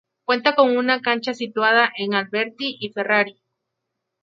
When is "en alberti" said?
1.95-2.75